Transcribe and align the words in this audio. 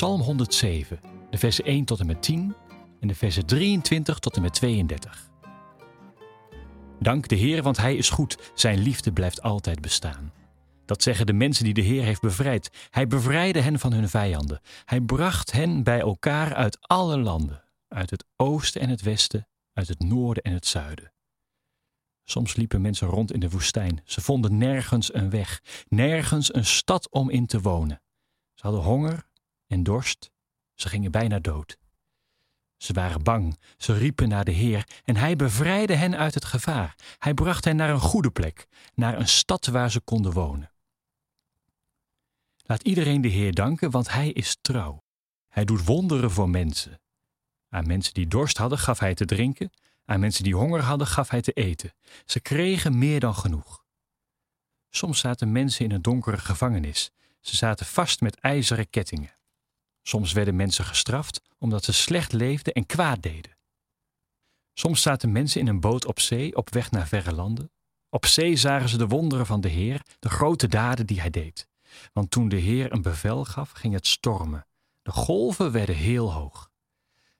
Psalm 0.00 0.20
107, 0.20 1.00
de 1.30 1.38
versen 1.38 1.64
1 1.64 1.84
tot 1.84 2.00
en 2.00 2.06
met 2.06 2.22
10 2.22 2.54
en 3.00 3.08
de 3.08 3.14
versen 3.14 3.46
23 3.46 4.18
tot 4.18 4.36
en 4.36 4.42
met 4.42 4.52
32. 4.54 5.30
Dank 7.00 7.28
de 7.28 7.34
Heer, 7.34 7.62
want 7.62 7.76
Hij 7.76 7.96
is 7.96 8.10
goed. 8.10 8.50
Zijn 8.54 8.78
liefde 8.78 9.12
blijft 9.12 9.42
altijd 9.42 9.80
bestaan. 9.80 10.32
Dat 10.86 11.02
zeggen 11.02 11.26
de 11.26 11.32
mensen 11.32 11.64
die 11.64 11.74
de 11.74 11.80
Heer 11.80 12.02
heeft 12.02 12.20
bevrijd. 12.20 12.70
Hij 12.90 13.06
bevrijdde 13.06 13.60
hen 13.60 13.78
van 13.78 13.92
hun 13.92 14.08
vijanden. 14.08 14.60
Hij 14.84 15.00
bracht 15.00 15.52
hen 15.52 15.82
bij 15.82 16.00
elkaar 16.00 16.54
uit 16.54 16.78
alle 16.80 17.18
landen, 17.18 17.64
uit 17.88 18.10
het 18.10 18.24
oosten 18.36 18.80
en 18.80 18.88
het 18.88 19.02
westen, 19.02 19.48
uit 19.72 19.88
het 19.88 20.02
noorden 20.02 20.42
en 20.42 20.52
het 20.52 20.66
zuiden. 20.66 21.12
Soms 22.24 22.56
liepen 22.56 22.80
mensen 22.80 23.08
rond 23.08 23.32
in 23.32 23.40
de 23.40 23.50
woestijn. 23.50 24.00
Ze 24.04 24.20
vonden 24.20 24.58
nergens 24.58 25.14
een 25.14 25.30
weg, 25.30 25.62
nergens 25.88 26.54
een 26.54 26.66
stad 26.66 27.10
om 27.10 27.30
in 27.30 27.46
te 27.46 27.60
wonen. 27.60 28.02
Ze 28.54 28.66
hadden 28.66 28.82
honger 28.82 29.28
en 29.70 29.82
dorst. 29.82 30.30
Ze 30.74 30.88
gingen 30.88 31.10
bijna 31.10 31.38
dood. 31.38 31.78
Ze 32.76 32.92
waren 32.92 33.22
bang, 33.22 33.58
ze 33.76 33.92
riepen 33.92 34.28
naar 34.28 34.44
de 34.44 34.50
Heer 34.50 34.88
en 35.04 35.16
Hij 35.16 35.36
bevrijdde 35.36 35.94
hen 35.94 36.16
uit 36.16 36.34
het 36.34 36.44
gevaar. 36.44 36.96
Hij 37.18 37.34
bracht 37.34 37.64
hen 37.64 37.76
naar 37.76 37.90
een 37.90 38.00
goede 38.00 38.30
plek, 38.30 38.66
naar 38.94 39.18
een 39.18 39.28
stad 39.28 39.66
waar 39.66 39.90
ze 39.90 40.00
konden 40.00 40.32
wonen. 40.32 40.72
Laat 42.62 42.82
iedereen 42.82 43.20
de 43.20 43.28
Heer 43.28 43.54
danken, 43.54 43.90
want 43.90 44.10
Hij 44.10 44.30
is 44.30 44.56
trouw. 44.60 45.02
Hij 45.48 45.64
doet 45.64 45.84
wonderen 45.84 46.30
voor 46.30 46.48
mensen. 46.48 47.00
Aan 47.68 47.86
mensen 47.86 48.14
die 48.14 48.26
dorst 48.26 48.56
hadden 48.56 48.78
gaf 48.78 48.98
Hij 48.98 49.14
te 49.14 49.24
drinken, 49.24 49.70
aan 50.04 50.20
mensen 50.20 50.44
die 50.44 50.54
honger 50.54 50.82
hadden 50.82 51.06
gaf 51.06 51.28
Hij 51.28 51.40
te 51.40 51.52
eten. 51.52 51.94
Ze 52.24 52.40
kregen 52.40 52.98
meer 52.98 53.20
dan 53.20 53.34
genoeg. 53.34 53.84
Soms 54.88 55.18
zaten 55.18 55.52
mensen 55.52 55.84
in 55.84 55.90
een 55.90 56.02
donkere 56.02 56.38
gevangenis. 56.38 57.10
Ze 57.40 57.56
zaten 57.56 57.86
vast 57.86 58.20
met 58.20 58.40
ijzeren 58.40 58.90
kettingen. 58.90 59.38
Soms 60.10 60.32
werden 60.32 60.56
mensen 60.56 60.84
gestraft 60.84 61.42
omdat 61.58 61.84
ze 61.84 61.92
slecht 61.92 62.32
leefden 62.32 62.72
en 62.72 62.86
kwaad 62.86 63.22
deden. 63.22 63.56
Soms 64.72 65.02
zaten 65.02 65.32
mensen 65.32 65.60
in 65.60 65.66
een 65.66 65.80
boot 65.80 66.06
op 66.06 66.20
zee 66.20 66.56
op 66.56 66.70
weg 66.70 66.90
naar 66.90 67.08
verre 67.08 67.32
landen. 67.32 67.70
Op 68.08 68.26
zee 68.26 68.56
zagen 68.56 68.88
ze 68.88 68.96
de 68.96 69.06
wonderen 69.06 69.46
van 69.46 69.60
de 69.60 69.68
Heer, 69.68 70.02
de 70.18 70.28
grote 70.28 70.68
daden 70.68 71.06
die 71.06 71.20
hij 71.20 71.30
deed. 71.30 71.68
Want 72.12 72.30
toen 72.30 72.48
de 72.48 72.56
Heer 72.56 72.92
een 72.92 73.02
bevel 73.02 73.44
gaf, 73.44 73.70
ging 73.70 73.94
het 73.94 74.06
stormen. 74.06 74.66
De 75.02 75.10
golven 75.10 75.72
werden 75.72 75.96
heel 75.96 76.32
hoog. 76.32 76.70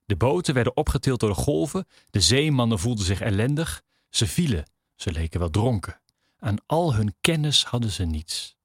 De 0.05 0.17
boten 0.17 0.55
werden 0.55 0.77
opgetild 0.77 1.21
door 1.21 1.35
de 1.35 1.43
golven, 1.43 1.87
de 2.11 2.21
zeemannen 2.21 2.79
voelden 2.79 3.05
zich 3.05 3.21
ellendig, 3.21 3.83
ze 4.09 4.27
vielen, 4.27 4.71
ze 4.95 5.13
leken 5.13 5.41
wel 5.41 5.51
dronken. 5.51 6.01
Aan 6.39 6.59
al 6.67 6.95
hun 6.95 7.15
kennis 7.21 7.65
hadden 7.65 7.91
ze 7.91 8.05
niets. 8.05 8.57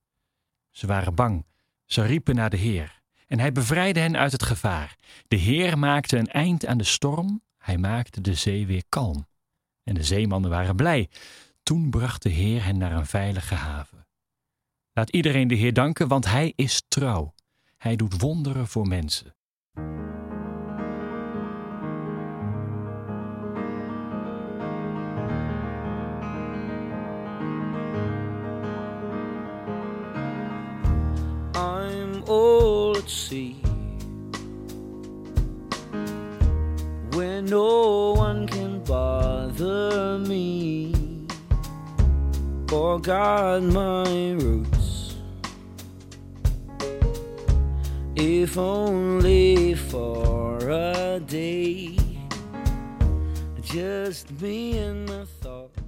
Ze 0.71 0.87
waren 0.87 1.15
bang, 1.15 1.45
ze 1.85 2.01
riepen 2.01 2.35
naar 2.35 2.49
de 2.49 2.57
Heer 2.57 2.94
en 3.27 3.39
hij 3.39 3.51
bevrijdde 3.51 3.99
hen 3.99 4.17
uit 4.17 4.31
het 4.31 4.43
gevaar. 4.43 4.95
De 5.27 5.35
Heer 5.35 5.77
maakte 5.77 6.17
een 6.17 6.31
eind 6.31 6.65
aan 6.65 6.77
de 6.77 6.83
storm, 6.83 7.41
hij 7.57 7.77
maakte 7.77 8.21
de 8.21 8.33
zee 8.33 8.65
weer 8.65 8.83
kalm. 8.89 9.27
En 9.83 9.93
de 9.93 10.03
zeemannen 10.03 10.49
waren 10.49 10.75
blij. 10.75 11.09
Toen 11.63 11.89
bracht 11.89 12.23
de 12.23 12.29
Heer 12.29 12.63
hen 12.63 12.77
naar 12.77 12.91
een 12.91 13.05
veilige 13.05 13.55
haven. 13.55 14.07
Laat 14.93 15.09
iedereen 15.09 15.47
de 15.47 15.55
Heer 15.55 15.73
danken, 15.73 16.07
want 16.07 16.25
hij 16.25 16.53
is 16.55 16.83
trouw. 16.87 17.33
Hij 17.77 17.95
doet 17.95 18.21
wonderen 18.21 18.67
voor 18.67 18.87
mensen. 18.87 19.35
At 33.05 33.11
sea 33.11 33.55
where 37.13 37.41
no 37.41 38.13
one 38.13 38.47
can 38.47 38.83
bother 38.83 40.17
me 40.17 40.91
or 42.71 42.99
guard 42.99 43.63
my 43.63 44.33
roots. 44.39 45.15
If 48.15 48.57
only 48.57 49.75
for 49.75 50.57
a 50.69 51.19
day, 51.19 51.97
just 53.61 54.31
me 54.41 54.79
and 54.79 55.07
my 55.07 55.25
thoughts. 55.41 55.79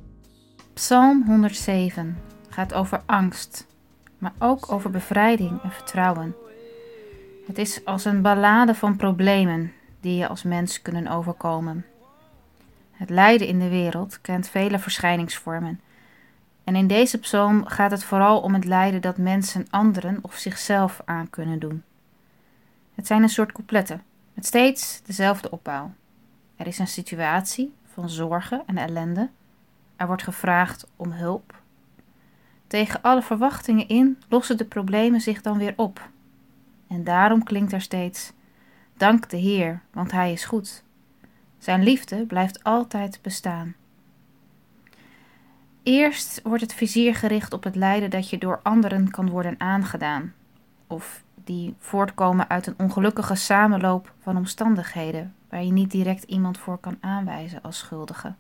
Psalm 0.76 1.24
107 1.26 2.18
gaat 2.50 2.74
over 2.74 3.02
angst, 3.06 3.68
maar 4.18 4.34
ook 4.40 4.72
over 4.72 4.90
bevrijding 4.90 5.64
en 5.64 5.72
vertrouwen. 5.72 6.36
Het 7.48 7.58
is 7.58 7.86
als 7.86 8.06
een 8.06 8.22
ballade 8.22 8.76
van 8.76 8.96
problemen 8.96 9.74
die 10.00 10.16
je 10.16 10.28
als 10.28 10.44
mens 10.44 10.82
kunnen 10.82 11.08
overkomen. 11.08 11.86
Het 12.92 13.10
lijden 13.10 13.48
in 13.48 13.60
de 13.60 13.70
wereld 13.70 14.22
kent 14.22 14.48
vele 14.48 14.80
verschijningsvormen. 14.80 15.82
En 16.64 16.76
in 16.76 16.88
deze 16.88 17.20
psalm 17.20 17.66
gaat 17.66 17.92
het 17.92 18.04
vooral 18.04 18.42
om 18.42 18.54
het 18.54 18.66
lijden 18.66 19.02
dat 19.02 19.18
mensen 19.18 19.68
anderen 19.70 20.20
of 20.22 20.36
zichzelf 20.36 21.02
aan 21.06 21.30
kunnen 21.30 21.60
doen. 21.60 21.84
Het 22.96 23.08
zijn 23.08 23.24
een 23.24 23.30
soort 23.30 23.52
coupletten, 23.52 24.04
met 24.34 24.46
steeds 24.46 25.02
dezelfde 25.04 25.52
opbouw. 25.52 25.92
Er 26.56 26.68
is 26.68 26.80
een 26.80 26.88
situatie 26.88 27.74
van 27.94 28.10
zorgen 28.10 28.64
en 28.66 28.78
ellende. 28.78 29.30
Er 29.96 30.08
wordt 30.08 30.24
gevraagd 30.24 30.88
om 30.96 31.12
hulp. 31.12 31.62
Tegen 32.68 33.02
alle 33.02 33.22
verwachtingen 33.22 33.88
in 33.88 34.22
lossen 34.30 34.58
de 34.58 34.66
problemen 34.66 35.22
zich 35.22 35.42
dan 35.42 35.58
weer 35.58 35.74
op. 35.76 36.10
En 36.88 37.04
daarom 37.04 37.44
klinkt 37.44 37.72
er 37.72 37.82
steeds: 37.82 38.34
Dank 38.98 39.30
de 39.30 39.38
Heer, 39.38 39.82
want 39.92 40.12
Hij 40.12 40.32
is 40.32 40.46
goed. 40.46 40.84
Zijn 41.58 41.84
liefde 41.84 42.26
blijft 42.26 42.64
altijd 42.64 43.20
bestaan. 43.22 43.76
Eerst 45.84 46.42
wordt 46.44 46.62
het 46.62 46.74
vizier 46.74 47.16
gericht 47.16 47.54
op 47.54 47.64
het 47.64 47.76
lijden 47.76 48.10
dat 48.10 48.30
je 48.30 48.38
door 48.38 48.60
anderen 48.64 49.12
kan 49.12 49.30
worden 49.30 49.56
aangedaan, 49.58 50.34
of 50.88 51.24
die 51.44 51.76
voortkomen 51.80 52.50
uit 52.50 52.68
een 52.68 52.76
ongelukkige 52.78 53.36
samenloop 53.36 54.14
van 54.20 54.38
omstandigheden 54.38 55.36
waar 55.50 55.64
je 55.64 55.72
niet 55.72 55.92
direct 55.92 56.24
iemand 56.24 56.58
voor 56.58 56.78
kan 56.78 56.98
aanwijzen 57.00 57.62
als 57.62 57.78
schuldige. 57.78 58.34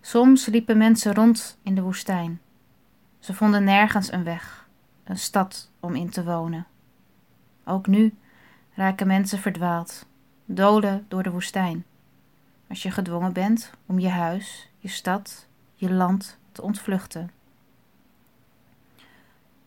Soms 0.00 0.46
liepen 0.46 0.78
mensen 0.78 1.14
rond 1.14 1.58
in 1.62 1.74
de 1.74 1.82
woestijn. 1.82 2.40
Ze 3.18 3.34
vonden 3.34 3.64
nergens 3.64 4.12
een 4.12 4.24
weg, 4.24 4.68
een 5.04 5.18
stad 5.18 5.70
om 5.80 5.94
in 5.94 6.10
te 6.10 6.24
wonen. 6.24 6.66
Ook 7.64 7.86
nu 7.86 8.14
raken 8.74 9.06
mensen 9.06 9.38
verdwaald, 9.38 10.06
dolen 10.44 11.04
door 11.08 11.22
de 11.22 11.30
woestijn. 11.30 11.84
Als 12.68 12.82
je 12.82 12.90
gedwongen 12.90 13.32
bent 13.32 13.70
om 13.86 13.98
je 13.98 14.08
huis, 14.08 14.70
je 14.78 14.88
stad, 14.88 15.46
je 15.74 15.92
land 15.92 16.38
te 16.52 16.62
ontvluchten. 16.62 17.30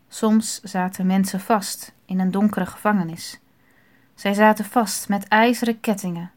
Soms 0.08 0.62
zaten 0.62 1.06
mensen 1.06 1.40
vast 1.40 1.94
in 2.06 2.20
een 2.20 2.32
donkere 2.32 2.66
gevangenis. 2.66 3.40
Zij 4.16 4.34
zaten 4.34 4.66
vast 4.66 5.10
met 5.10 5.28
ijzeren 5.28 5.80
kettingen. 5.80 6.32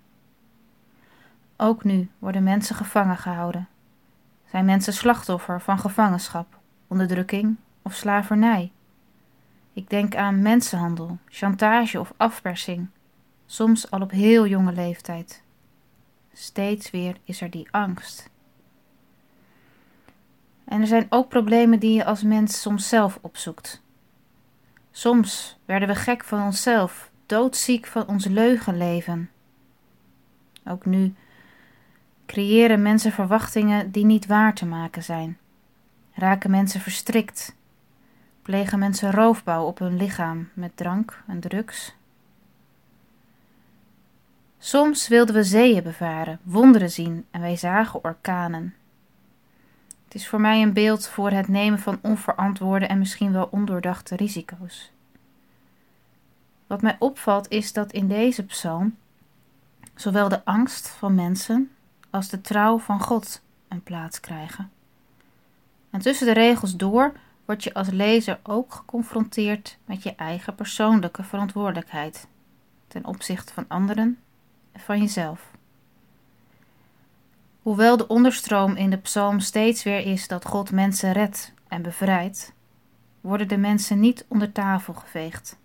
Ook 1.57 1.85
nu 1.85 2.11
worden 2.19 2.43
mensen 2.43 2.77
gevangen 2.77 3.17
gehouden. 3.17 3.69
Zijn 4.51 4.65
mensen 4.65 4.93
slachtoffer 4.93 5.61
van 5.61 5.79
gevangenschap, 5.79 6.59
onderdrukking 6.87 7.56
of 7.82 7.94
slavernij? 7.94 8.73
Ik 9.79 9.91
denk 9.91 10.17
aan 10.17 10.43
mensenhandel, 10.43 11.19
chantage 11.27 12.01
of 12.01 12.13
afpersing, 12.17 12.89
soms 13.47 13.91
al 13.91 14.01
op 14.01 14.11
heel 14.11 14.47
jonge 14.47 14.73
leeftijd. 14.73 15.43
Steeds 16.33 16.91
weer 16.91 17.17
is 17.25 17.41
er 17.41 17.51
die 17.51 17.69
angst. 17.71 18.31
En 20.65 20.81
er 20.81 20.87
zijn 20.87 21.07
ook 21.09 21.29
problemen 21.29 21.79
die 21.79 21.95
je 21.95 22.05
als 22.05 22.23
mens 22.23 22.61
soms 22.61 22.89
zelf 22.89 23.19
opzoekt. 23.23 23.83
Soms 24.91 25.59
werden 25.65 25.89
we 25.89 25.95
gek 25.95 26.25
van 26.25 26.43
onszelf, 26.43 27.11
doodziek 27.27 27.87
van 27.87 28.07
ons 28.07 28.27
leugenleven. 28.27 29.31
Ook 30.65 30.85
nu 30.85 31.15
creëren 32.27 32.83
mensen 32.83 33.13
verwachtingen 33.13 33.91
die 33.91 34.05
niet 34.05 34.27
waar 34.27 34.55
te 34.55 34.67
maken 34.67 35.03
zijn. 35.03 35.39
Raken 36.13 36.51
mensen 36.51 36.81
verstrikt. 36.81 37.57
Plegen 38.49 38.79
mensen 38.79 39.11
roofbouw 39.11 39.65
op 39.65 39.79
hun 39.79 39.97
lichaam 39.97 40.49
met 40.55 40.77
drank 40.77 41.23
en 41.27 41.41
drugs. 41.41 41.95
Soms 44.59 45.09
wilden 45.09 45.35
we 45.35 45.43
zeeën 45.45 45.83
bevaren, 45.83 46.39
wonderen 46.43 46.91
zien 46.91 47.27
en 47.31 47.41
wij 47.41 47.56
zagen 47.56 48.05
orkanen. 48.05 48.75
Het 50.05 50.15
is 50.15 50.29
voor 50.29 50.41
mij 50.41 50.62
een 50.62 50.73
beeld 50.73 51.09
voor 51.09 51.31
het 51.31 51.49
nemen 51.49 51.79
van 51.79 51.99
onverantwoorde 52.03 52.87
en 52.87 52.99
misschien 52.99 53.33
wel 53.33 53.49
ondoordachte 53.50 54.17
risico's. 54.17 54.93
Wat 56.67 56.83
mij 56.83 56.97
opvalt 56.99 57.49
is 57.49 57.73
dat 57.73 57.93
in 57.93 58.09
deze 58.09 58.44
psalm 58.44 58.97
zowel 59.94 60.29
de 60.29 60.44
angst 60.44 60.89
van 60.89 61.15
mensen 61.15 61.71
als 62.11 62.29
de 62.29 62.41
trouw 62.41 62.79
van 62.79 63.01
God 63.01 63.43
een 63.69 63.83
plaats 63.83 64.21
krijgen. 64.21 64.71
En 65.91 66.01
tussen 66.01 66.27
de 66.27 66.33
regels 66.33 66.77
door 66.77 67.12
word 67.49 67.65
je 67.65 67.75
als 67.75 67.89
lezer 67.89 68.41
ook 68.43 68.75
geconfronteerd 68.75 69.79
met 69.85 70.03
je 70.03 70.15
eigen 70.15 70.55
persoonlijke 70.55 71.23
verantwoordelijkheid 71.23 72.29
ten 72.89 73.05
opzichte 73.05 73.53
van 73.53 73.65
anderen 73.69 74.19
en 74.73 74.81
van 74.81 74.99
jezelf. 74.99 75.50
Hoewel 77.62 77.97
de 77.97 78.06
onderstroom 78.06 78.77
in 78.77 78.91
de 78.91 78.97
psalm 78.97 79.41
steeds 79.41 79.83
weer 79.83 80.06
is 80.06 80.29
dat 80.29 80.45
God 80.45 80.71
mensen 80.71 81.12
redt 81.12 81.53
en 81.69 81.83
bevrijdt, 81.83 82.53
worden 83.21 83.49
de 83.49 83.59
mensen 83.59 84.01
niet 84.01 84.25
onder 84.29 84.53
tafel 84.53 84.94
geveegd. 84.94 85.59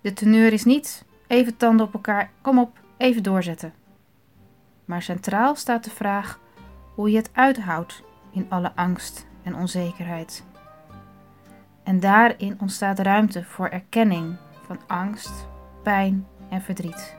De 0.00 0.12
teneur 0.12 0.52
is 0.52 0.64
niet 0.64 1.04
even 1.26 1.56
tanden 1.56 1.86
op 1.86 1.94
elkaar, 1.94 2.30
kom 2.40 2.58
op, 2.58 2.78
even 2.96 3.22
doorzetten. 3.22 3.74
Maar 4.84 5.02
centraal 5.02 5.54
staat 5.54 5.84
de 5.84 5.90
vraag 5.90 6.40
hoe 6.94 7.10
je 7.10 7.16
het 7.16 7.30
uithoudt 7.32 8.02
in 8.30 8.46
alle 8.48 8.72
angst 8.74 9.26
en 9.44 9.56
onzekerheid. 9.56 10.44
En 11.82 12.00
daarin 12.00 12.60
ontstaat 12.60 12.98
ruimte 12.98 13.44
voor 13.44 13.68
erkenning 13.68 14.36
van 14.66 14.78
angst, 14.86 15.46
pijn 15.82 16.26
en 16.50 16.62
verdriet. 16.62 17.16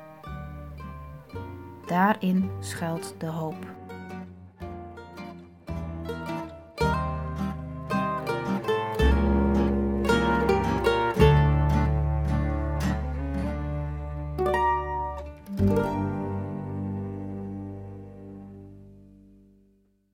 Daarin 1.86 2.52
schuilt 2.60 3.16
de 3.18 3.26
hoop. 3.26 3.85